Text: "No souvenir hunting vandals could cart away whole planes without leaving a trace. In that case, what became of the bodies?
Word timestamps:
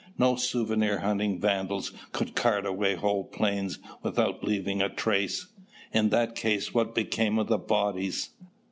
"No 0.17 0.35
souvenir 0.35 0.97
hunting 1.01 1.39
vandals 1.39 1.91
could 2.11 2.33
cart 2.33 2.65
away 2.65 2.95
whole 2.95 3.23
planes 3.23 3.77
without 4.01 4.43
leaving 4.43 4.81
a 4.81 4.89
trace. 4.89 5.45
In 5.93 6.09
that 6.09 6.33
case, 6.33 6.73
what 6.73 6.95
became 6.95 7.37
of 7.37 7.45
the 7.49 7.59
bodies? 7.59 8.31